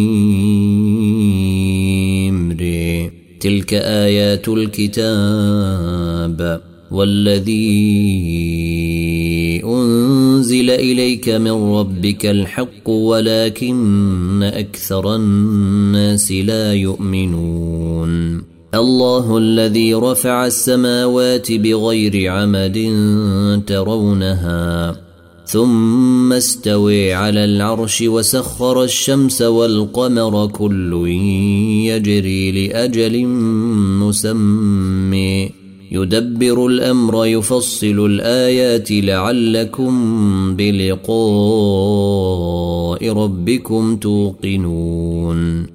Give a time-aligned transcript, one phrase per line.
[3.39, 5.91] تلك آيات الكتاب
[6.91, 7.65] والذي
[9.65, 18.54] أنزل إليك من ربك الحق ولكن أكثر الناس لا يؤمنون.
[18.75, 22.77] الله الذي رفع السماوات بغير عمد
[23.67, 24.95] ترونها
[25.45, 31.07] ثم استوي على العرش وسخر الشمس والقمر كل
[31.87, 33.25] يجري لأجل
[33.99, 35.51] مسمي
[35.91, 39.95] يدبر الأمر يفصل الآيات لعلكم
[40.55, 41.15] بلقاء
[43.13, 45.74] ربكم توقنون.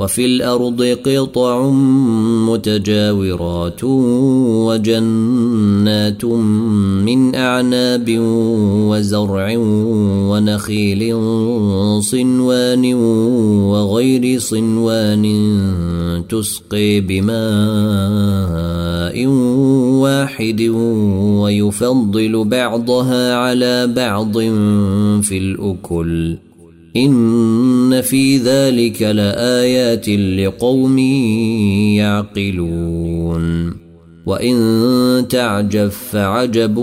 [0.00, 1.70] وفي الأرض قطع
[2.48, 3.84] متجاورات
[4.64, 6.24] وجنات
[7.04, 8.16] من أعناب
[8.88, 9.56] وزرع
[10.30, 11.02] ونخيل
[12.02, 12.94] صنوان
[13.64, 15.24] وغير صنوان
[16.28, 17.36] تسقي بماء
[20.00, 20.62] واحد
[21.42, 24.38] ويفضل بعضها على بعض
[25.22, 26.49] في الأكل.
[26.96, 30.98] إن في ذلك لآيات لقوم
[31.98, 33.74] يعقلون.
[34.26, 36.78] وإن تعجب فعجب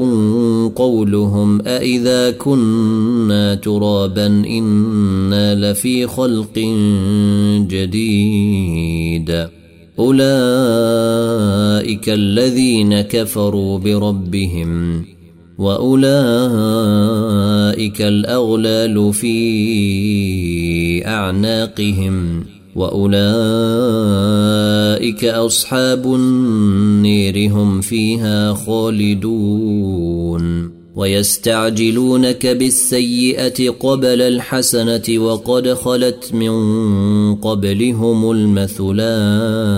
[0.76, 6.60] قولهم أإذا كنا ترابا إنا لفي خلق
[7.70, 9.48] جديد.
[10.00, 10.28] أولئك
[12.10, 15.06] الذين كفروا بربهم
[15.58, 16.02] وأولئك
[18.02, 22.46] الأغلال في أعناقهم
[22.76, 23.18] وأولئك
[25.26, 29.98] أصحاب النير هم فيها خالدون
[30.96, 39.78] ويستعجلونك بالسيئة قبل الحسنة وقد خلت من قبلهم المثلات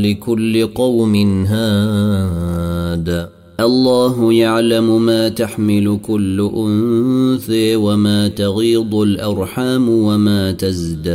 [0.00, 3.28] ولكل قوم هاد.
[3.60, 11.10] الله يعلم ما تحمل كل أنثى وما تغيض الأرحام وما تزداد.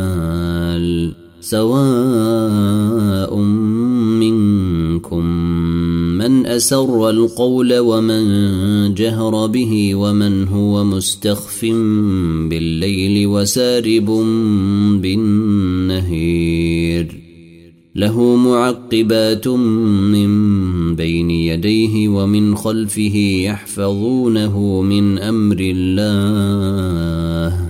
[1.40, 3.38] سواء
[6.56, 8.24] أسر القول ومن
[8.94, 11.64] جهر به ومن هو مستخف
[12.50, 14.06] بالليل وسارب
[15.02, 17.06] بالنهير.
[17.94, 20.30] له معقبات من
[20.96, 27.69] بين يديه ومن خلفه يحفظونه من أمر الله.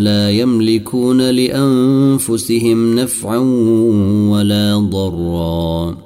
[0.00, 3.38] لا يملكون لأنفسهم نفعا
[4.30, 5.96] ولا ضرا.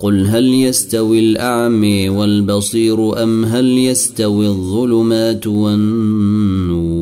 [0.00, 6.94] قل هل يستوي الاعمي والبصير أم هل يستوي الظلمات والنور؟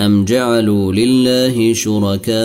[0.00, 2.40] أم جعلوا لله شركاء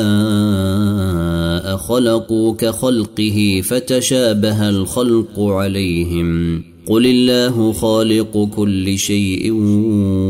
[1.78, 9.52] خلقوا كخلقه فتشابه الخلق عليهم؟ قل الله خالق كل شيء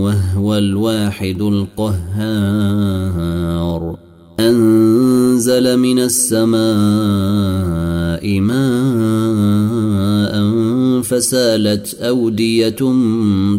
[0.03, 2.85] وهو الواحد القهار.
[5.35, 6.63] أنزل من السماء
[8.39, 10.35] ماء
[11.01, 12.75] فسالت أودية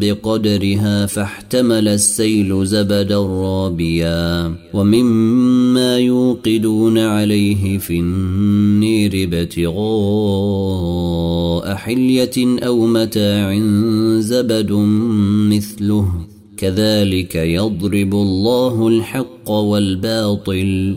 [0.01, 9.77] بقدرها فاحتمل السيل زبدا رابيا ومما يوقدون عليه في النير ابتغاء
[11.75, 13.59] حلية أو متاع
[14.19, 14.73] زبد
[15.51, 16.09] مثله.
[16.57, 20.97] كذلك يضرب الله الحق والباطل.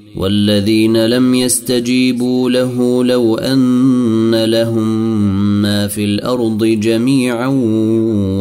[0.15, 5.21] والذين لم يستجيبوا له لو أن لهم
[5.61, 7.47] ما في الأرض جميعا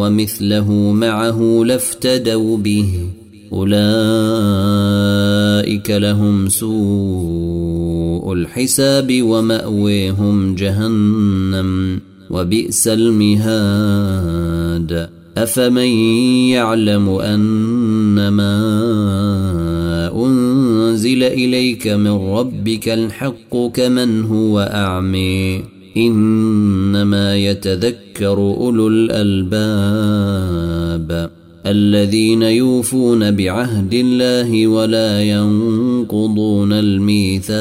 [0.01, 2.91] ومثله معه لافتدوا به.
[3.53, 3.81] أولئك
[5.91, 12.01] لهم سوء الحساب وماويهم جهنم
[12.31, 14.41] وبئس المهاد.
[15.37, 15.89] أفمن
[16.49, 18.51] يعلم أنما
[21.01, 25.65] أنزل إليك من ربك الحق كمن هو أعمي
[25.97, 29.61] إنما يتذكر أولو الألباب
[31.67, 37.61] الذين يوفون بعهد الله ولا ينقضون الميثاق.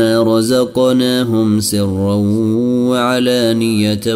[0.00, 2.14] رزقناهم سرا
[2.88, 4.14] وعلانيه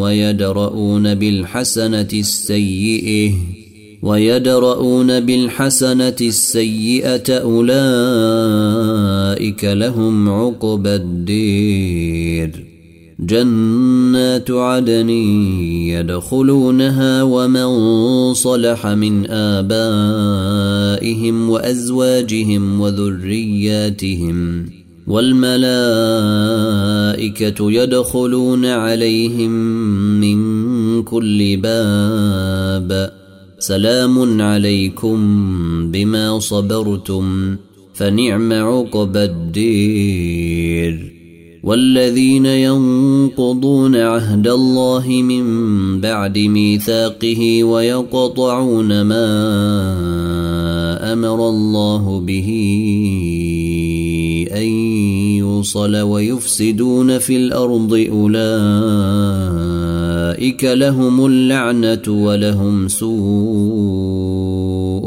[0.00, 3.32] ويدرؤون بالحسنه السيئه
[4.02, 8.04] ويدرؤون بالحسنه السيئه اولئك
[9.64, 12.64] لهم عقبى الدير
[13.20, 15.10] جنات عدن
[15.90, 20.30] يدخلونها ومن صلح من آبائهم
[21.50, 24.66] وأزواجهم وذرياتهم
[25.06, 25.62] والملائكة
[27.72, 29.50] يدخلون عليهم
[30.20, 33.12] من كل باب.
[33.58, 35.18] سلام عليكم
[35.90, 37.56] بما صبرتم
[37.94, 41.12] فنعم عقبى الدير.
[41.62, 45.44] والذين ينقضون عهد الله من
[46.00, 49.28] بعد ميثاقه ويقطعون ما
[51.12, 52.48] أمر الله به
[55.62, 58.44] يوصل ويفسدون في الأرض أولئك
[60.64, 63.12] لهم اللعنة ولهم سوء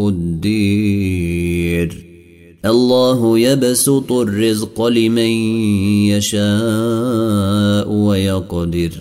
[0.10, 2.06] الدير.
[2.66, 5.30] الله يبسط الرزق لمن
[6.08, 8.92] يشاء ويقدر.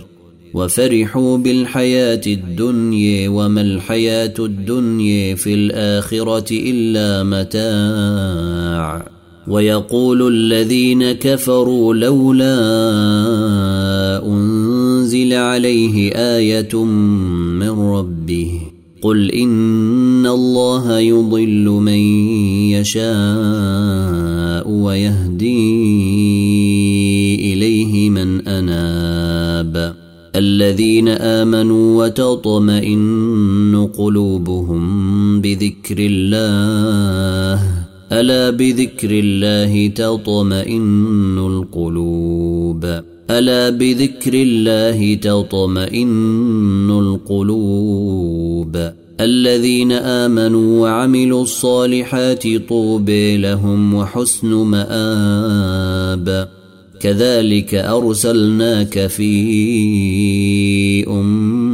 [0.55, 9.14] وفرحوا بالحياة الدنيا وما الحياة الدنيا في الآخرة إلا متاع.
[9.49, 12.57] ويقول الذين كفروا لولا
[14.27, 18.61] أنزل عليه آية من ربه
[19.03, 21.99] قل إن الله يضل من
[22.73, 23.05] يشاء
[24.71, 25.65] ويهدي
[27.53, 29.95] إليه من أناب
[30.37, 46.91] الذين آمنوا وتطمئن قلوبهم بذكر الله ألا بذكر الله تطمئن القلوب؟ ألا بذكر الله تطمئن
[46.91, 56.49] القلوب؟ الذين آمنوا وعملوا الصالحات طوبى لهم وحسن مآب.
[57.01, 61.74] كذلك أرسلناك في أمة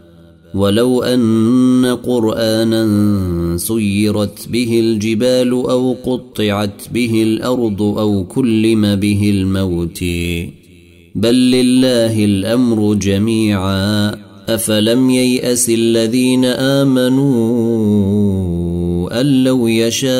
[0.55, 2.87] ولو أن قرآنا
[3.57, 10.03] سيرت به الجبال أو قطعت به الأرض أو كلم به الموت.
[11.15, 14.15] بل لله الأمر جميعا.
[14.49, 17.51] أفلم ييأس الذين آمنوا
[19.21, 20.11] أن لو يشاء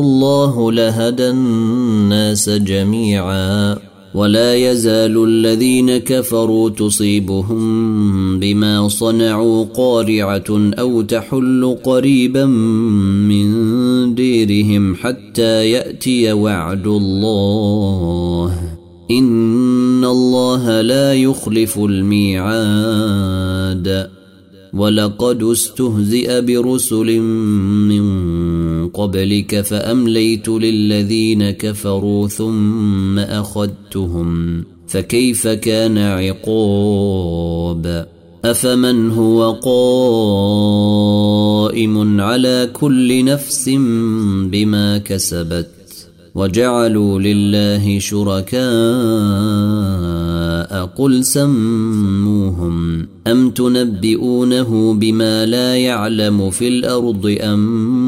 [0.00, 3.87] الله لهدى الناس جميعا.
[4.14, 16.32] ولا يزال الذين كفروا تصيبهم بما صنعوا قارعة أو تحل قريبا من ديرهم حتى يأتي
[16.32, 18.54] وعد الله.
[19.10, 22.98] إن الله لا يخلف الميعاد.
[24.74, 28.02] ولقد استهزئ برسل من
[28.94, 38.06] قبلك فأمليت للذين كفروا ثم أخذتهم فكيف كان عقاب؟
[38.44, 39.52] أفمن هو
[41.68, 43.68] قائم على كل نفس
[44.44, 45.68] بما كسبت
[46.34, 48.58] وجعلوا لله شركاء
[50.86, 58.07] قل سموهم أم تنبئونه بما لا يعلم في الأرض أم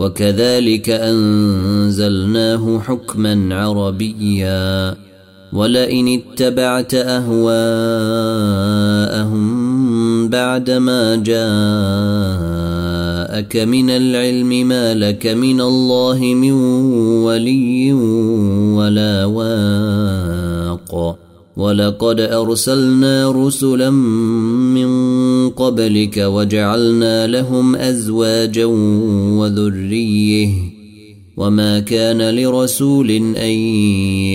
[0.00, 4.94] وكذلك أنزلناه حكما عربيا.
[5.52, 7.60] ولئن اتبعت أهواءهم
[10.28, 11.36] بعدما جاءك
[13.56, 16.52] من العلم ما لك من الله من
[17.26, 17.92] ولي
[18.78, 21.18] ولا واق.
[21.60, 24.90] ولقد أرسلنا رسلا من
[25.50, 28.64] قبلك وجعلنا لهم أزواجا
[29.38, 30.48] وذرية.
[31.36, 33.52] وما كان لرسول أن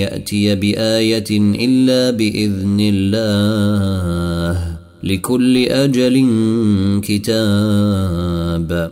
[0.02, 6.16] يأتي بآية إلا بإذن الله لكل أجل
[7.04, 8.92] كتاب.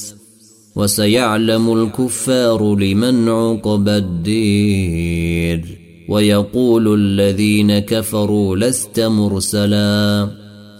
[0.75, 5.65] وسيعلم الكفار لمن عقب الدير
[6.09, 10.29] ويقول الذين كفروا لست مرسلا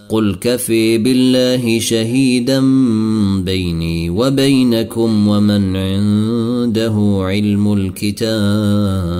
[0.08, 2.60] قل كفي بالله شهيدا
[3.44, 9.12] بيني وبينكم ومن عنده علم الكتاب